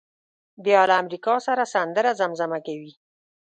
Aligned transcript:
بیا 0.65 0.81
له 0.89 0.95
امریکا 1.01 1.33
سره 1.47 1.63
سندره 1.73 2.11
زمزمه 2.19 2.59
کوي. 2.65 2.93